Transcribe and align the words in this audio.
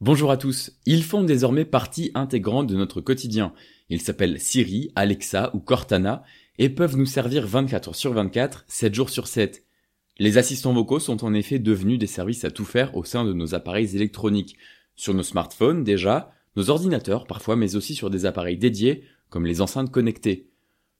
Bonjour 0.00 0.30
à 0.30 0.36
tous. 0.36 0.70
Ils 0.86 1.02
font 1.02 1.24
désormais 1.24 1.64
partie 1.64 2.12
intégrante 2.14 2.68
de 2.68 2.76
notre 2.76 3.00
quotidien. 3.00 3.52
Ils 3.88 4.00
s'appellent 4.00 4.40
Siri, 4.40 4.92
Alexa 4.94 5.50
ou 5.54 5.58
Cortana 5.58 6.22
et 6.56 6.68
peuvent 6.68 6.96
nous 6.96 7.04
servir 7.04 7.48
24 7.48 7.88
heures 7.88 7.96
sur 7.96 8.12
24, 8.12 8.64
7 8.68 8.94
jours 8.94 9.10
sur 9.10 9.26
7. 9.26 9.64
Les 10.20 10.38
assistants 10.38 10.72
vocaux 10.72 11.00
sont 11.00 11.24
en 11.24 11.34
effet 11.34 11.58
devenus 11.58 11.98
des 11.98 12.06
services 12.06 12.44
à 12.44 12.52
tout 12.52 12.64
faire 12.64 12.96
au 12.96 13.02
sein 13.02 13.24
de 13.24 13.32
nos 13.32 13.56
appareils 13.56 13.96
électroniques. 13.96 14.56
Sur 14.94 15.14
nos 15.14 15.24
smartphones 15.24 15.82
déjà, 15.82 16.32
nos 16.54 16.70
ordinateurs 16.70 17.26
parfois, 17.26 17.56
mais 17.56 17.74
aussi 17.74 17.96
sur 17.96 18.08
des 18.08 18.24
appareils 18.24 18.56
dédiés 18.56 19.02
comme 19.30 19.46
les 19.46 19.60
enceintes 19.60 19.90
connectées. 19.90 20.48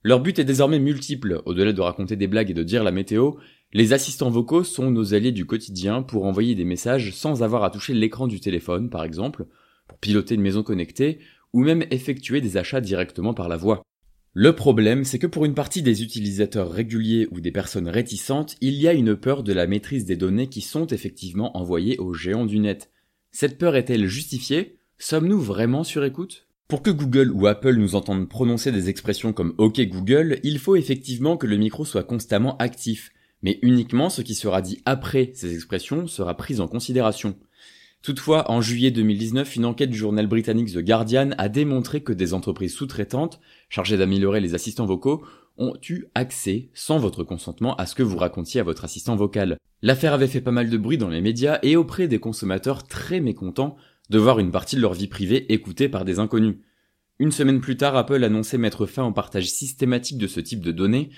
Leur 0.03 0.21
but 0.21 0.39
est 0.39 0.45
désormais 0.45 0.79
multiple, 0.79 1.41
au-delà 1.45 1.73
de 1.73 1.81
raconter 1.81 2.15
des 2.15 2.27
blagues 2.27 2.51
et 2.51 2.53
de 2.53 2.63
dire 2.63 2.85
la 2.85 2.91
météo, 2.91 3.33
les 3.73 3.91
assistants 3.91 4.29
vocaux 4.29 4.63
sont 4.63 4.89
nos 4.91 5.13
alliés 5.13 5.33
du 5.33 5.45
quotidien 5.45 6.01
pour 6.03 6.25
envoyer 6.25 6.55
des 6.55 6.63
messages 6.63 7.13
sans 7.13 7.43
avoir 7.43 7.63
à 7.63 7.69
toucher 7.69 7.93
l'écran 7.93 8.27
du 8.27 8.39
téléphone, 8.39 8.89
par 8.89 9.03
exemple, 9.03 9.45
pour 9.87 9.97
piloter 9.99 10.35
une 10.35 10.41
maison 10.41 10.63
connectée, 10.63 11.19
ou 11.51 11.63
même 11.63 11.83
effectuer 11.91 12.39
des 12.39 12.55
achats 12.55 12.81
directement 12.81 13.33
par 13.33 13.49
la 13.49 13.57
voix. 13.57 13.83
Le 14.33 14.55
problème, 14.55 15.03
c'est 15.03 15.19
que 15.19 15.27
pour 15.27 15.43
une 15.43 15.55
partie 15.55 15.81
des 15.81 16.01
utilisateurs 16.01 16.71
réguliers 16.71 17.27
ou 17.31 17.41
des 17.41 17.51
personnes 17.51 17.89
réticentes, 17.89 18.55
il 18.61 18.75
y 18.75 18.87
a 18.87 18.93
une 18.93 19.15
peur 19.15 19.43
de 19.43 19.51
la 19.51 19.67
maîtrise 19.67 20.05
des 20.05 20.15
données 20.15 20.47
qui 20.47 20.61
sont 20.61 20.87
effectivement 20.87 21.57
envoyées 21.57 21.97
aux 21.97 22.13
géants 22.13 22.45
du 22.45 22.59
net. 22.59 22.89
Cette 23.31 23.57
peur 23.57 23.75
est-elle 23.75 24.05
justifiée? 24.07 24.79
Sommes-nous 24.97 25.41
vraiment 25.41 25.83
sur 25.83 26.05
écoute? 26.05 26.48
Pour 26.69 26.83
que 26.83 26.91
Google 26.91 27.31
ou 27.31 27.47
Apple 27.47 27.73
nous 27.77 27.95
entendent 27.95 28.29
prononcer 28.29 28.71
des 28.71 28.89
expressions 28.89 29.33
comme 29.33 29.55
OK 29.57 29.81
Google, 29.81 30.39
il 30.43 30.59
faut 30.59 30.75
effectivement 30.75 31.35
que 31.35 31.47
le 31.47 31.57
micro 31.57 31.83
soit 31.83 32.03
constamment 32.03 32.57
actif, 32.57 33.11
mais 33.41 33.57
uniquement 33.63 34.11
ce 34.11 34.21
qui 34.21 34.35
sera 34.35 34.61
dit 34.61 34.79
après 34.85 35.31
ces 35.33 35.55
expressions 35.55 36.05
sera 36.05 36.37
pris 36.37 36.59
en 36.59 36.67
considération. 36.67 37.35
Toutefois, 38.03 38.51
en 38.51 38.61
juillet 38.61 38.91
2019, 38.91 39.55
une 39.55 39.65
enquête 39.65 39.89
du 39.89 39.97
journal 39.97 40.27
britannique 40.27 40.71
The 40.71 40.85
Guardian 40.85 41.31
a 41.39 41.49
démontré 41.49 42.01
que 42.01 42.13
des 42.13 42.35
entreprises 42.35 42.75
sous-traitantes, 42.75 43.41
chargées 43.67 43.97
d'améliorer 43.97 44.39
les 44.39 44.53
assistants 44.53 44.85
vocaux, 44.85 45.25
ont 45.57 45.73
eu 45.89 46.05
accès, 46.13 46.69
sans 46.75 46.99
votre 46.99 47.23
consentement, 47.23 47.75
à 47.77 47.87
ce 47.87 47.95
que 47.95 48.03
vous 48.03 48.17
racontiez 48.17 48.61
à 48.61 48.63
votre 48.63 48.85
assistant 48.85 49.15
vocal. 49.15 49.57
L'affaire 49.81 50.13
avait 50.13 50.27
fait 50.27 50.39
pas 50.39 50.51
mal 50.51 50.69
de 50.69 50.77
bruit 50.77 50.99
dans 50.99 51.09
les 51.09 51.19
médias 51.19 51.57
et 51.63 51.75
auprès 51.75 52.07
des 52.07 52.19
consommateurs 52.19 52.83
très 52.87 53.19
mécontents 53.19 53.75
de 54.09 54.19
voir 54.19 54.39
une 54.39 54.51
partie 54.51 54.75
de 54.75 54.81
leur 54.81 54.93
vie 54.93 55.07
privée 55.07 55.51
écoutée 55.53 55.89
par 55.89 56.05
des 56.05 56.19
inconnus. 56.19 56.57
Une 57.19 57.31
semaine 57.31 57.61
plus 57.61 57.77
tard, 57.77 57.95
Apple 57.95 58.23
annonçait 58.23 58.57
mettre 58.57 58.85
fin 58.85 59.05
au 59.05 59.11
partage 59.11 59.49
systématique 59.49 60.17
de 60.17 60.27
ce 60.27 60.39
type 60.39 60.61
de 60.61 60.71
données, 60.71 61.09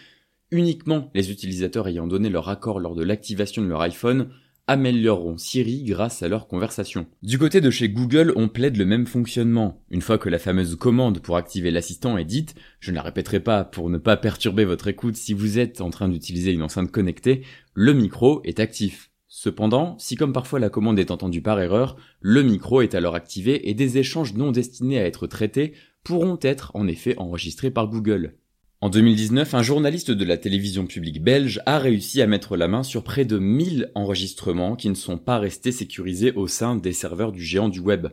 Uniquement 0.53 1.09
les 1.15 1.31
utilisateurs 1.31 1.87
ayant 1.87 2.07
donné 2.07 2.29
leur 2.29 2.49
accord 2.49 2.81
lors 2.81 2.93
de 2.93 3.03
l'activation 3.03 3.61
de 3.61 3.67
leur 3.67 3.79
iPhone 3.81 4.31
amélioreront 4.67 5.37
Siri 5.37 5.83
grâce 5.83 6.23
à 6.23 6.27
leur 6.27 6.47
conversation. 6.47 7.07
Du 7.23 7.39
côté 7.39 7.61
de 7.61 7.69
chez 7.69 7.87
Google, 7.87 8.33
on 8.35 8.49
plaide 8.49 8.75
le 8.75 8.85
même 8.85 9.07
fonctionnement. 9.07 9.81
Une 9.89 10.01
fois 10.01 10.17
que 10.17 10.27
la 10.27 10.39
fameuse 10.39 10.75
commande 10.75 11.19
pour 11.19 11.37
activer 11.37 11.71
l'assistant 11.71 12.17
est 12.17 12.25
dite, 12.25 12.55
je 12.81 12.91
ne 12.91 12.97
la 12.97 13.01
répéterai 13.01 13.39
pas 13.39 13.63
pour 13.63 13.89
ne 13.89 13.97
pas 13.97 14.17
perturber 14.17 14.65
votre 14.65 14.89
écoute 14.89 15.15
si 15.15 15.33
vous 15.33 15.57
êtes 15.57 15.79
en 15.79 15.89
train 15.89 16.09
d'utiliser 16.09 16.51
une 16.51 16.63
enceinte 16.63 16.91
connectée, 16.91 17.43
le 17.73 17.93
micro 17.93 18.41
est 18.43 18.59
actif. 18.59 19.10
Cependant, 19.33 19.95
si 19.97 20.17
comme 20.17 20.33
parfois 20.33 20.59
la 20.59 20.69
commande 20.69 20.99
est 20.99 21.09
entendue 21.09 21.41
par 21.41 21.57
erreur, 21.61 21.95
le 22.19 22.43
micro 22.43 22.81
est 22.81 22.95
alors 22.95 23.15
activé 23.15 23.69
et 23.69 23.73
des 23.73 23.97
échanges 23.97 24.33
non 24.33 24.51
destinés 24.51 24.99
à 24.99 25.05
être 25.05 25.25
traités 25.25 25.71
pourront 26.03 26.37
être 26.41 26.71
en 26.73 26.85
effet 26.85 27.17
enregistrés 27.17 27.71
par 27.71 27.87
Google. 27.87 28.35
En 28.81 28.89
2019, 28.89 29.53
un 29.53 29.63
journaliste 29.63 30.11
de 30.11 30.25
la 30.25 30.35
télévision 30.35 30.85
publique 30.85 31.23
belge 31.23 31.61
a 31.65 31.79
réussi 31.79 32.21
à 32.21 32.27
mettre 32.27 32.57
la 32.57 32.67
main 32.67 32.83
sur 32.83 33.05
près 33.05 33.23
de 33.23 33.39
1000 33.39 33.89
enregistrements 33.95 34.75
qui 34.75 34.89
ne 34.89 34.95
sont 34.95 35.17
pas 35.17 35.39
restés 35.39 35.71
sécurisés 35.71 36.33
au 36.33 36.49
sein 36.49 36.75
des 36.75 36.91
serveurs 36.91 37.31
du 37.31 37.41
géant 37.41 37.69
du 37.69 37.79
web. 37.79 38.07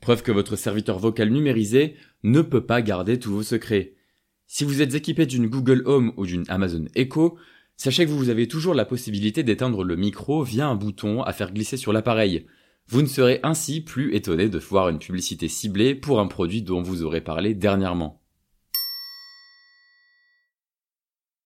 Preuve 0.00 0.22
que 0.22 0.30
votre 0.30 0.54
serviteur 0.54 1.00
vocal 1.00 1.30
numérisé 1.30 1.96
ne 2.22 2.42
peut 2.42 2.64
pas 2.64 2.80
garder 2.80 3.18
tous 3.18 3.32
vos 3.32 3.42
secrets. 3.42 3.94
Si 4.46 4.62
vous 4.62 4.82
êtes 4.82 4.94
équipé 4.94 5.26
d'une 5.26 5.48
Google 5.48 5.82
Home 5.86 6.12
ou 6.16 6.26
d'une 6.26 6.44
Amazon 6.46 6.84
Echo, 6.94 7.36
sachez 7.80 8.04
que 8.04 8.10
vous 8.10 8.28
avez 8.28 8.46
toujours 8.46 8.74
la 8.74 8.84
possibilité 8.84 9.42
d'éteindre 9.42 9.84
le 9.84 9.96
micro 9.96 10.42
via 10.42 10.68
un 10.68 10.74
bouton 10.74 11.22
à 11.22 11.32
faire 11.32 11.50
glisser 11.50 11.78
sur 11.78 11.94
l'appareil. 11.94 12.44
Vous 12.88 13.00
ne 13.00 13.06
serez 13.06 13.40
ainsi 13.42 13.80
plus 13.80 14.14
étonné 14.14 14.50
de 14.50 14.58
voir 14.58 14.90
une 14.90 14.98
publicité 14.98 15.48
ciblée 15.48 15.94
pour 15.94 16.20
un 16.20 16.26
produit 16.26 16.60
dont 16.60 16.82
vous 16.82 17.04
aurez 17.04 17.22
parlé 17.22 17.54
dernièrement. 17.54 18.19